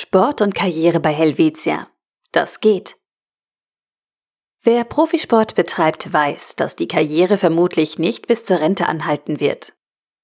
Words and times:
Sport 0.00 0.42
und 0.42 0.54
Karriere 0.54 1.00
bei 1.00 1.12
Helvetia. 1.12 1.88
Das 2.30 2.60
geht. 2.60 2.94
Wer 4.62 4.84
Profisport 4.84 5.56
betreibt, 5.56 6.12
weiß, 6.12 6.54
dass 6.54 6.76
die 6.76 6.86
Karriere 6.86 7.36
vermutlich 7.36 7.98
nicht 7.98 8.28
bis 8.28 8.44
zur 8.44 8.60
Rente 8.60 8.86
anhalten 8.86 9.40
wird. 9.40 9.72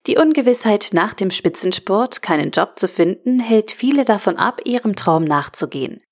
Die 0.06 0.16
Ungewissheit, 0.16 0.90
nach 0.92 1.12
dem 1.12 1.32
Spitzensport 1.32 2.22
keinen 2.22 2.52
Job 2.52 2.78
zu 2.78 2.86
finden, 2.86 3.40
hält 3.40 3.72
viele 3.72 4.04
davon 4.04 4.36
ab, 4.36 4.60
ihrem 4.64 4.94
Traum 4.94 5.24
nachzugehen. 5.24 6.04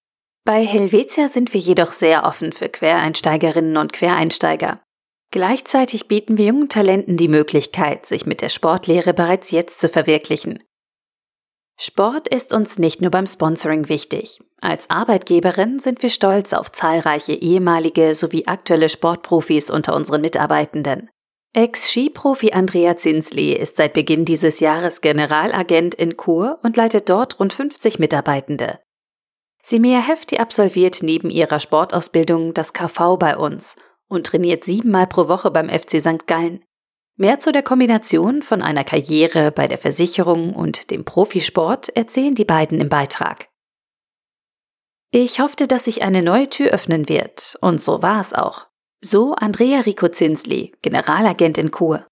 Bei 0.44 0.66
Helvetia 0.66 1.28
sind 1.28 1.54
wir 1.54 1.60
jedoch 1.60 1.92
sehr 1.92 2.24
offen 2.24 2.50
für 2.50 2.68
Quereinsteigerinnen 2.68 3.76
und 3.76 3.92
Quereinsteiger. 3.92 4.82
Gleichzeitig 5.30 6.08
bieten 6.08 6.36
wir 6.36 6.46
jungen 6.46 6.68
Talenten 6.68 7.16
die 7.16 7.28
Möglichkeit, 7.28 8.06
sich 8.06 8.26
mit 8.26 8.40
der 8.40 8.48
Sportlehre 8.48 9.14
bereits 9.14 9.52
jetzt 9.52 9.78
zu 9.78 9.88
verwirklichen. 9.88 10.64
Sport 11.84 12.28
ist 12.28 12.54
uns 12.54 12.78
nicht 12.78 13.00
nur 13.00 13.10
beim 13.10 13.26
Sponsoring 13.26 13.88
wichtig. 13.88 14.38
Als 14.60 14.88
Arbeitgeberin 14.88 15.80
sind 15.80 16.00
wir 16.00 16.10
stolz 16.10 16.52
auf 16.52 16.70
zahlreiche 16.70 17.32
ehemalige 17.32 18.14
sowie 18.14 18.44
aktuelle 18.46 18.88
Sportprofis 18.88 19.68
unter 19.68 19.96
unseren 19.96 20.20
Mitarbeitenden. 20.20 21.10
Ex-Skiprofi 21.54 22.52
Andrea 22.52 22.96
Zinsli 22.96 23.52
ist 23.52 23.78
seit 23.78 23.94
Beginn 23.94 24.24
dieses 24.24 24.60
Jahres 24.60 25.00
Generalagent 25.00 25.96
in 25.96 26.16
Chur 26.16 26.60
und 26.62 26.76
leitet 26.76 27.08
dort 27.08 27.40
rund 27.40 27.52
50 27.52 27.98
Mitarbeitende. 27.98 28.78
Simea 29.64 29.98
Hefti 29.98 30.38
absolviert 30.38 31.02
neben 31.02 31.30
ihrer 31.30 31.58
Sportausbildung 31.58 32.54
das 32.54 32.74
KV 32.74 33.16
bei 33.16 33.36
uns 33.36 33.74
und 34.06 34.28
trainiert 34.28 34.62
siebenmal 34.62 35.08
pro 35.08 35.26
Woche 35.26 35.50
beim 35.50 35.68
FC 35.68 35.98
St. 35.98 36.28
Gallen. 36.28 36.64
Mehr 37.16 37.38
zu 37.38 37.52
der 37.52 37.62
Kombination 37.62 38.42
von 38.42 38.62
einer 38.62 38.84
Karriere 38.84 39.52
bei 39.52 39.68
der 39.68 39.78
Versicherung 39.78 40.54
und 40.54 40.90
dem 40.90 41.04
Profisport 41.04 41.90
erzählen 41.90 42.34
die 42.34 42.46
beiden 42.46 42.80
im 42.80 42.88
Beitrag. 42.88 43.48
Ich 45.10 45.40
hoffte, 45.40 45.68
dass 45.68 45.84
sich 45.84 46.02
eine 46.02 46.22
neue 46.22 46.48
Tür 46.48 46.70
öffnen 46.70 47.08
wird, 47.08 47.58
und 47.60 47.82
so 47.82 48.02
war 48.02 48.18
es 48.18 48.32
auch. 48.32 48.66
So 49.02 49.34
Andrea 49.34 49.80
Rico 49.80 50.08
Zinsli, 50.08 50.72
Generalagent 50.80 51.58
in 51.58 51.70
Chur. 51.70 52.06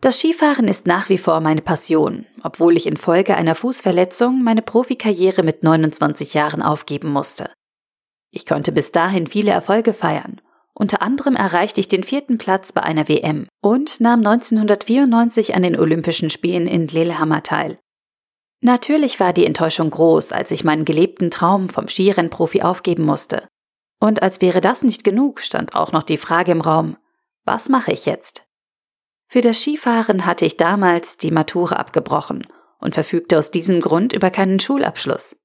Das 0.00 0.18
Skifahren 0.18 0.68
ist 0.68 0.86
nach 0.86 1.10
wie 1.10 1.18
vor 1.18 1.40
meine 1.40 1.60
Passion, 1.60 2.26
obwohl 2.42 2.78
ich 2.78 2.86
infolge 2.86 3.36
einer 3.36 3.54
Fußverletzung 3.54 4.42
meine 4.42 4.62
Profikarriere 4.62 5.42
mit 5.42 5.62
29 5.62 6.32
Jahren 6.32 6.62
aufgeben 6.62 7.10
musste. 7.10 7.52
Ich 8.30 8.46
konnte 8.46 8.72
bis 8.72 8.90
dahin 8.90 9.26
viele 9.26 9.50
Erfolge 9.50 9.92
feiern 9.92 10.40
unter 10.74 11.02
anderem 11.02 11.36
erreichte 11.36 11.80
ich 11.80 11.88
den 11.88 12.02
vierten 12.02 12.36
Platz 12.36 12.72
bei 12.72 12.82
einer 12.82 13.08
WM 13.08 13.46
und 13.60 14.00
nahm 14.00 14.20
1994 14.20 15.54
an 15.54 15.62
den 15.62 15.78
Olympischen 15.78 16.30
Spielen 16.30 16.66
in 16.66 16.88
Lillehammer 16.88 17.42
teil. 17.44 17.78
Natürlich 18.60 19.20
war 19.20 19.32
die 19.32 19.46
Enttäuschung 19.46 19.90
groß, 19.90 20.32
als 20.32 20.50
ich 20.50 20.64
meinen 20.64 20.84
gelebten 20.84 21.30
Traum 21.30 21.68
vom 21.68 21.86
Skirennprofi 21.86 22.62
aufgeben 22.62 23.04
musste. 23.04 23.46
Und 24.00 24.22
als 24.22 24.40
wäre 24.40 24.60
das 24.60 24.82
nicht 24.82 25.04
genug, 25.04 25.40
stand 25.40 25.74
auch 25.74 25.92
noch 25.92 26.02
die 26.02 26.16
Frage 26.16 26.52
im 26.52 26.60
Raum, 26.60 26.96
was 27.44 27.68
mache 27.68 27.92
ich 27.92 28.06
jetzt? 28.06 28.46
Für 29.28 29.42
das 29.42 29.60
Skifahren 29.60 30.26
hatte 30.26 30.44
ich 30.44 30.56
damals 30.56 31.16
die 31.18 31.30
Matura 31.30 31.76
abgebrochen 31.76 32.46
und 32.78 32.94
verfügte 32.94 33.38
aus 33.38 33.50
diesem 33.50 33.80
Grund 33.80 34.12
über 34.12 34.30
keinen 34.30 34.60
Schulabschluss. 34.60 35.36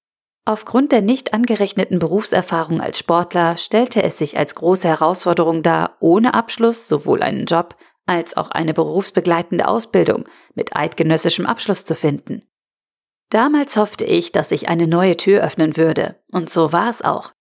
Aufgrund 0.50 0.92
der 0.92 1.04
nicht 1.04 1.36
angerechneten 1.36 2.00
Berufserfahrung 2.00 2.82
als 2.82 2.98
Sportler 2.98 3.56
stellte 3.58 4.02
es 4.02 4.18
sich 4.18 4.36
als 4.36 4.56
große 4.56 4.88
Herausforderung 4.88 5.62
dar, 5.62 5.96
ohne 6.00 6.34
Abschluss 6.34 6.88
sowohl 6.88 7.22
einen 7.22 7.46
Job 7.46 7.76
als 8.08 8.36
auch 8.36 8.50
eine 8.50 8.74
berufsbegleitende 8.74 9.68
Ausbildung 9.68 10.24
mit 10.56 10.76
eidgenössischem 10.76 11.46
Abschluss 11.46 11.86
zu 11.86 11.94
finden. 11.94 12.42
Damals 13.30 13.78
hoffte 13.78 14.06
ich, 14.06 14.32
dass 14.32 14.50
sich 14.50 14.68
eine 14.68 14.88
neue 14.88 15.18
Tür 15.18 15.44
öffnen 15.44 15.78
würde, 15.78 16.16
und 16.32 16.50
so 16.50 16.74
war 16.74 16.90
es 16.90 17.04
auch. 17.04 17.32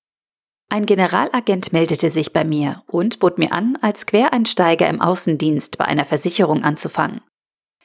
Ein 0.69 0.85
Generalagent 0.85 1.73
meldete 1.73 2.11
sich 2.11 2.35
bei 2.35 2.45
mir 2.45 2.83
und 2.89 3.21
bot 3.21 3.39
mir 3.39 3.53
an, 3.53 3.79
als 3.81 4.05
Quereinsteiger 4.05 4.87
im 4.87 5.01
Außendienst 5.01 5.79
bei 5.79 5.87
einer 5.87 6.05
Versicherung 6.05 6.63
anzufangen. 6.63 7.23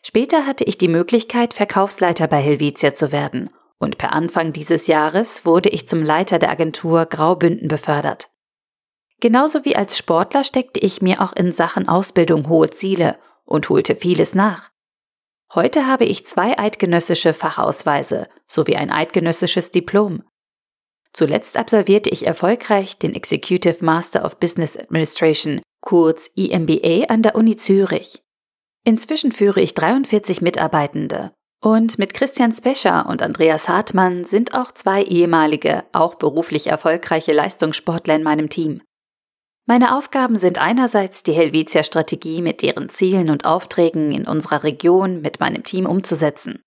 Später 0.06 0.46
hatte 0.46 0.66
ich 0.66 0.78
die 0.78 0.90
Möglichkeit, 0.90 1.54
Verkaufsleiter 1.54 2.28
bei 2.28 2.40
Helvetia 2.42 2.94
zu 2.94 3.14
werden 3.14 3.50
und 3.84 3.98
per 3.98 4.14
Anfang 4.14 4.54
dieses 4.54 4.88
Jahres 4.88 5.46
wurde 5.46 5.70
ich 5.70 5.88
zum 5.88 6.02
Leiter 6.02 6.40
der 6.40 6.50
Agentur 6.50 7.06
Graubünden 7.06 7.68
befördert. 7.68 8.30
Genauso 9.20 9.64
wie 9.66 9.76
als 9.76 9.98
Sportler 9.98 10.44
steckte 10.44 10.80
ich 10.80 11.02
mir 11.02 11.22
auch 11.22 11.34
in 11.34 11.52
Sachen 11.52 11.88
Ausbildung 11.88 12.50
hohe 12.50 12.70
Ziele 12.70 13.18
und 13.46 13.70
holte 13.70 13.96
vieles 13.96 14.34
nach. 14.34 14.72
Heute 15.54 15.86
habe 15.86 16.06
ich 16.06 16.26
zwei 16.26 16.58
eidgenössische 16.58 17.34
Fachausweise 17.34 18.28
sowie 18.48 18.76
ein 18.76 18.90
eidgenössisches 18.90 19.70
Diplom. 19.70 20.24
Zuletzt 21.12 21.58
absolvierte 21.58 22.10
ich 22.10 22.26
erfolgreich 22.26 22.98
den 22.98 23.14
Executive 23.14 23.86
Master 23.86 24.26
of 24.26 24.40
Business 24.40 24.76
Administration, 24.76 25.62
kurz 25.80 26.32
EMBA, 26.36 27.06
an 27.10 27.22
der 27.22 27.36
Uni 27.36 27.56
Zürich. 27.56 28.24
Inzwischen 28.84 29.32
führe 29.32 29.62
ich 29.62 29.76
43 29.76 30.42
Mitarbeitende 30.42 31.32
und 31.64 31.98
mit 31.98 32.14
Christian 32.14 32.52
Specher 32.52 33.06
und 33.08 33.22
Andreas 33.22 33.70
Hartmann 33.70 34.26
sind 34.26 34.54
auch 34.54 34.74
zwei 34.74 35.02
ehemalige, 35.04 35.86
auch 35.94 36.16
beruflich 36.16 36.68
erfolgreiche 36.68 37.32
Leistungssportler 37.32 38.16
in 38.16 38.24
meinem 38.24 38.50
Team. 38.50 38.82
Meine 39.66 39.98
Aufgaben 39.98 40.36
sind 40.36 40.58
einerseits 40.58 41.24
die 41.24 41.32
Helvetia-Strategie 41.32 42.42
mit 42.42 42.62
deren 42.62 42.90
Zielen 42.90 43.30
und 43.30 43.46
Aufträgen 43.46 44.12
in 44.12 44.28
unserer 44.28 44.66
Region 44.66 45.22
mit 45.22 45.40
meinem 45.40 45.64
Team 45.64 45.86
umzusetzen. 45.86 46.62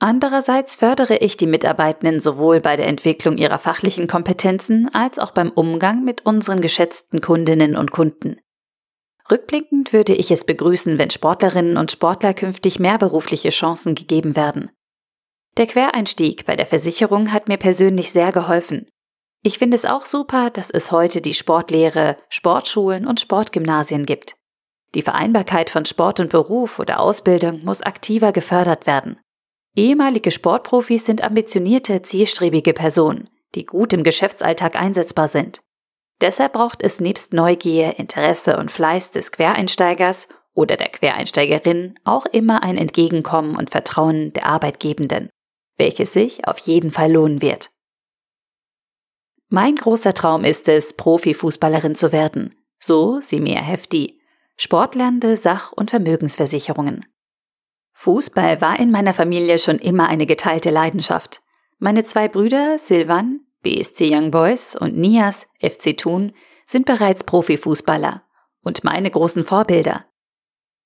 Andererseits 0.00 0.74
fördere 0.74 1.18
ich 1.18 1.36
die 1.36 1.46
Mitarbeitenden 1.46 2.18
sowohl 2.18 2.60
bei 2.60 2.76
der 2.76 2.88
Entwicklung 2.88 3.38
ihrer 3.38 3.60
fachlichen 3.60 4.08
Kompetenzen 4.08 4.92
als 4.92 5.20
auch 5.20 5.30
beim 5.30 5.50
Umgang 5.50 6.02
mit 6.02 6.26
unseren 6.26 6.60
geschätzten 6.60 7.20
Kundinnen 7.20 7.76
und 7.76 7.92
Kunden. 7.92 8.40
Rückblickend 9.30 9.92
würde 9.92 10.14
ich 10.14 10.30
es 10.30 10.44
begrüßen, 10.44 10.98
wenn 10.98 11.10
Sportlerinnen 11.10 11.76
und 11.76 11.92
Sportler 11.92 12.34
künftig 12.34 12.78
mehr 12.80 12.98
berufliche 12.98 13.50
Chancen 13.50 13.94
gegeben 13.94 14.34
werden. 14.34 14.70
Der 15.56 15.66
Quereinstieg 15.66 16.46
bei 16.46 16.56
der 16.56 16.66
Versicherung 16.66 17.32
hat 17.32 17.48
mir 17.48 17.56
persönlich 17.56 18.12
sehr 18.12 18.32
geholfen. 18.32 18.86
Ich 19.42 19.58
finde 19.58 19.76
es 19.76 19.84
auch 19.84 20.04
super, 20.04 20.50
dass 20.50 20.70
es 20.70 20.92
heute 20.92 21.20
die 21.20 21.34
Sportlehre, 21.34 22.16
Sportschulen 22.28 23.06
und 23.06 23.20
Sportgymnasien 23.20 24.04
gibt. 24.04 24.34
Die 24.94 25.02
Vereinbarkeit 25.02 25.70
von 25.70 25.84
Sport 25.84 26.20
und 26.20 26.30
Beruf 26.30 26.78
oder 26.78 27.00
Ausbildung 27.00 27.64
muss 27.64 27.82
aktiver 27.82 28.32
gefördert 28.32 28.86
werden. 28.86 29.20
Ehemalige 29.76 30.30
Sportprofis 30.30 31.06
sind 31.06 31.22
ambitionierte, 31.22 32.02
zielstrebige 32.02 32.72
Personen, 32.72 33.30
die 33.54 33.64
gut 33.64 33.92
im 33.92 34.02
Geschäftsalltag 34.02 34.74
einsetzbar 34.74 35.28
sind. 35.28 35.60
Deshalb 36.20 36.52
braucht 36.52 36.82
es 36.82 37.00
nebst 37.00 37.32
Neugier, 37.32 37.98
Interesse 37.98 38.58
und 38.58 38.70
Fleiß 38.70 39.10
des 39.10 39.32
Quereinsteigers 39.32 40.28
oder 40.54 40.76
der 40.76 40.88
Quereinsteigerin 40.88 41.94
auch 42.04 42.26
immer 42.26 42.62
ein 42.62 42.76
Entgegenkommen 42.76 43.56
und 43.56 43.70
Vertrauen 43.70 44.32
der 44.34 44.46
Arbeitgebenden, 44.46 45.30
welches 45.78 46.12
sich 46.12 46.46
auf 46.46 46.58
jeden 46.58 46.92
Fall 46.92 47.12
lohnen 47.12 47.40
wird. 47.40 47.70
Mein 49.48 49.76
großer 49.76 50.12
Traum 50.12 50.44
ist 50.44 50.68
es, 50.68 50.94
Profifußballerin 50.94 51.94
zu 51.94 52.12
werden, 52.12 52.54
so 52.78 53.20
Simea 53.20 53.60
Hefti, 53.60 54.20
Sportlernde, 54.56 55.36
Sach- 55.36 55.72
und 55.72 55.90
Vermögensversicherungen. 55.90 57.06
Fußball 57.94 58.60
war 58.60 58.78
in 58.78 58.90
meiner 58.90 59.14
Familie 59.14 59.58
schon 59.58 59.78
immer 59.78 60.08
eine 60.08 60.26
geteilte 60.26 60.70
Leidenschaft. 60.70 61.40
Meine 61.78 62.04
zwei 62.04 62.28
Brüder, 62.28 62.78
Silvan, 62.78 63.40
BSC 63.62 64.14
Young 64.14 64.30
Boys 64.30 64.74
und 64.74 64.96
Nias, 64.96 65.46
FC 65.60 65.96
Thun, 65.96 66.32
sind 66.66 66.86
bereits 66.86 67.24
Profifußballer 67.24 68.22
und 68.62 68.84
meine 68.84 69.10
großen 69.10 69.44
Vorbilder. 69.44 70.06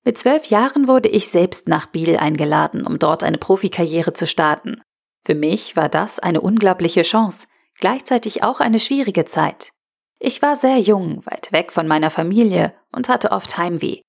Mit 0.03 0.17
zwölf 0.17 0.45
Jahren 0.45 0.87
wurde 0.87 1.09
ich 1.09 1.29
selbst 1.29 1.67
nach 1.67 1.87
Biel 1.87 2.17
eingeladen, 2.17 2.85
um 2.85 2.99
dort 2.99 3.23
eine 3.23 3.37
Profikarriere 3.37 4.13
zu 4.13 4.27
starten. 4.27 4.81
Für 5.25 5.35
mich 5.35 5.75
war 5.75 5.89
das 5.89 6.19
eine 6.19 6.41
unglaubliche 6.41 7.01
Chance, 7.01 7.47
gleichzeitig 7.79 8.43
auch 8.43 8.59
eine 8.59 8.79
schwierige 8.79 9.25
Zeit. 9.25 9.71
Ich 10.19 10.41
war 10.41 10.55
sehr 10.55 10.77
jung, 10.77 11.25
weit 11.25 11.51
weg 11.51 11.71
von 11.71 11.87
meiner 11.87 12.11
Familie 12.11 12.73
und 12.91 13.09
hatte 13.09 13.31
oft 13.31 13.57
Heimweh. 13.57 14.01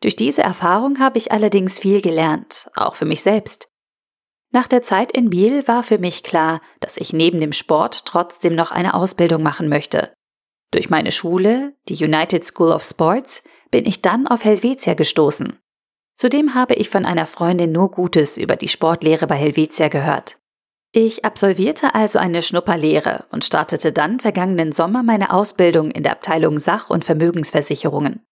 Durch 0.00 0.16
diese 0.16 0.42
Erfahrung 0.42 0.98
habe 0.98 1.18
ich 1.18 1.30
allerdings 1.30 1.78
viel 1.78 2.00
gelernt, 2.00 2.70
auch 2.74 2.94
für 2.94 3.04
mich 3.04 3.22
selbst. 3.22 3.69
Nach 4.52 4.66
der 4.66 4.82
Zeit 4.82 5.12
in 5.12 5.30
Biel 5.30 5.66
war 5.68 5.82
für 5.82 5.98
mich 5.98 6.22
klar, 6.22 6.60
dass 6.80 6.96
ich 6.96 7.12
neben 7.12 7.40
dem 7.40 7.52
Sport 7.52 8.04
trotzdem 8.04 8.54
noch 8.54 8.72
eine 8.72 8.94
Ausbildung 8.94 9.42
machen 9.42 9.68
möchte. 9.68 10.12
Durch 10.72 10.90
meine 10.90 11.12
Schule, 11.12 11.74
die 11.88 12.04
United 12.04 12.44
School 12.44 12.72
of 12.72 12.82
Sports, 12.82 13.42
bin 13.70 13.86
ich 13.86 14.02
dann 14.02 14.26
auf 14.26 14.44
Helvetia 14.44 14.94
gestoßen. 14.94 15.58
Zudem 16.16 16.54
habe 16.54 16.74
ich 16.74 16.90
von 16.90 17.06
einer 17.06 17.26
Freundin 17.26 17.72
nur 17.72 17.90
Gutes 17.90 18.36
über 18.36 18.56
die 18.56 18.68
Sportlehre 18.68 19.26
bei 19.26 19.36
Helvetia 19.36 19.88
gehört. 19.88 20.38
Ich 20.92 21.24
absolvierte 21.24 21.94
also 21.94 22.18
eine 22.18 22.42
Schnupperlehre 22.42 23.26
und 23.30 23.44
startete 23.44 23.92
dann 23.92 24.18
vergangenen 24.18 24.72
Sommer 24.72 25.04
meine 25.04 25.32
Ausbildung 25.32 25.92
in 25.92 26.02
der 26.02 26.12
Abteilung 26.12 26.58
Sach- 26.58 26.90
und 26.90 27.04
Vermögensversicherungen. 27.04 28.26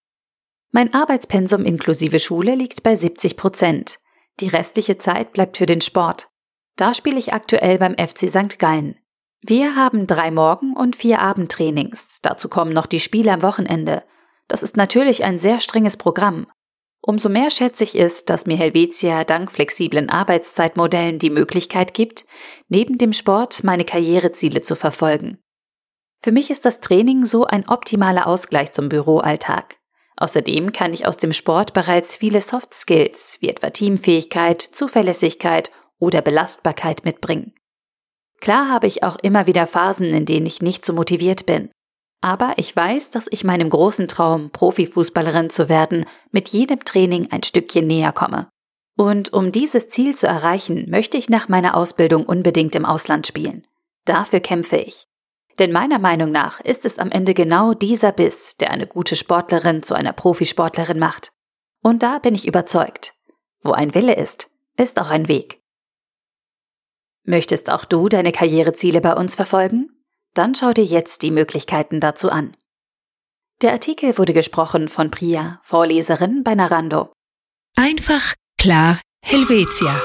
Mein 0.72 0.92
Arbeitspensum 0.92 1.64
inklusive 1.64 2.18
Schule 2.18 2.56
liegt 2.56 2.82
bei 2.82 2.94
70 2.94 3.36
Prozent. 3.36 3.98
Die 4.40 4.48
restliche 4.48 4.98
Zeit 4.98 5.32
bleibt 5.32 5.58
für 5.58 5.66
den 5.66 5.80
Sport. 5.80 6.28
Da 6.76 6.94
spiele 6.94 7.18
ich 7.18 7.32
aktuell 7.32 7.78
beim 7.78 7.96
FC 7.96 8.28
St. 8.28 8.58
Gallen. 8.58 8.98
Wir 9.40 9.76
haben 9.76 10.06
drei 10.06 10.30
Morgen- 10.30 10.76
und 10.76 10.96
vier 10.96 11.20
Abendtrainings. 11.20 12.18
Dazu 12.22 12.48
kommen 12.48 12.72
noch 12.72 12.86
die 12.86 13.00
Spiele 13.00 13.32
am 13.32 13.42
Wochenende. 13.42 14.04
Das 14.48 14.62
ist 14.62 14.76
natürlich 14.76 15.24
ein 15.24 15.38
sehr 15.38 15.60
strenges 15.60 15.96
Programm. 15.96 16.46
Umso 17.00 17.28
mehr 17.28 17.50
schätze 17.50 17.84
ich 17.84 17.94
es, 17.94 18.24
dass 18.24 18.46
mir 18.46 18.56
Helvetia 18.56 19.24
dank 19.24 19.52
flexiblen 19.52 20.10
Arbeitszeitmodellen 20.10 21.18
die 21.18 21.30
Möglichkeit 21.30 21.94
gibt, 21.94 22.26
neben 22.68 22.98
dem 22.98 23.12
Sport 23.12 23.62
meine 23.62 23.84
Karriereziele 23.84 24.62
zu 24.62 24.74
verfolgen. 24.74 25.38
Für 26.20 26.32
mich 26.32 26.50
ist 26.50 26.64
das 26.64 26.80
Training 26.80 27.24
so 27.24 27.44
ein 27.44 27.68
optimaler 27.68 28.26
Ausgleich 28.26 28.72
zum 28.72 28.88
Büroalltag. 28.88 29.77
Außerdem 30.20 30.72
kann 30.72 30.92
ich 30.92 31.06
aus 31.06 31.16
dem 31.16 31.32
Sport 31.32 31.72
bereits 31.72 32.16
viele 32.16 32.40
Soft 32.40 32.74
Skills 32.74 33.38
wie 33.40 33.48
etwa 33.48 33.70
Teamfähigkeit, 33.70 34.60
Zuverlässigkeit 34.60 35.70
oder 36.00 36.22
Belastbarkeit 36.22 37.04
mitbringen. 37.04 37.54
Klar 38.40 38.68
habe 38.68 38.88
ich 38.88 39.04
auch 39.04 39.16
immer 39.22 39.46
wieder 39.46 39.66
Phasen, 39.66 40.12
in 40.12 40.26
denen 40.26 40.46
ich 40.46 40.60
nicht 40.60 40.84
so 40.84 40.92
motiviert 40.92 41.46
bin. 41.46 41.70
Aber 42.20 42.54
ich 42.56 42.74
weiß, 42.74 43.10
dass 43.10 43.28
ich 43.30 43.44
meinem 43.44 43.70
großen 43.70 44.08
Traum, 44.08 44.50
Profifußballerin 44.50 45.50
zu 45.50 45.68
werden, 45.68 46.04
mit 46.32 46.48
jedem 46.48 46.84
Training 46.84 47.28
ein 47.30 47.44
Stückchen 47.44 47.86
näher 47.86 48.12
komme. 48.12 48.48
Und 48.96 49.32
um 49.32 49.52
dieses 49.52 49.88
Ziel 49.88 50.16
zu 50.16 50.26
erreichen, 50.26 50.90
möchte 50.90 51.16
ich 51.16 51.28
nach 51.28 51.48
meiner 51.48 51.76
Ausbildung 51.76 52.26
unbedingt 52.26 52.74
im 52.74 52.84
Ausland 52.84 53.28
spielen. 53.28 53.64
Dafür 54.04 54.40
kämpfe 54.40 54.78
ich. 54.78 55.07
Denn 55.58 55.72
meiner 55.72 55.98
Meinung 55.98 56.30
nach 56.30 56.60
ist 56.60 56.84
es 56.84 56.98
am 56.98 57.10
Ende 57.10 57.34
genau 57.34 57.74
dieser 57.74 58.12
Biss, 58.12 58.56
der 58.56 58.70
eine 58.70 58.86
gute 58.86 59.16
Sportlerin 59.16 59.82
zu 59.82 59.94
einer 59.94 60.12
Profisportlerin 60.12 60.98
macht. 60.98 61.32
Und 61.82 62.02
da 62.02 62.18
bin 62.18 62.34
ich 62.34 62.46
überzeugt. 62.46 63.14
Wo 63.62 63.72
ein 63.72 63.94
Wille 63.94 64.14
ist, 64.14 64.50
ist 64.76 65.00
auch 65.00 65.10
ein 65.10 65.28
Weg. 65.28 65.60
Möchtest 67.24 67.70
auch 67.70 67.84
du 67.84 68.08
deine 68.08 68.32
Karriereziele 68.32 69.00
bei 69.00 69.14
uns 69.14 69.34
verfolgen? 69.34 69.90
Dann 70.34 70.54
schau 70.54 70.72
dir 70.72 70.84
jetzt 70.84 71.22
die 71.22 71.30
Möglichkeiten 71.30 72.00
dazu 72.00 72.30
an. 72.30 72.56
Der 73.60 73.72
Artikel 73.72 74.16
wurde 74.16 74.32
gesprochen 74.32 74.88
von 74.88 75.10
Priya, 75.10 75.60
Vorleserin 75.64 76.44
bei 76.44 76.54
Narando. 76.54 77.12
Einfach, 77.76 78.34
klar, 78.56 79.00
Helvetia. 79.22 80.00